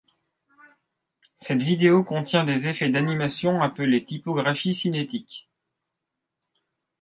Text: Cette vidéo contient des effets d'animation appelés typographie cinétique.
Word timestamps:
Cette 1.35 1.61
vidéo 1.61 2.03
contient 2.03 2.43
des 2.43 2.67
effets 2.67 2.89
d'animation 2.89 3.61
appelés 3.61 4.03
typographie 4.03 4.73
cinétique. 4.73 5.47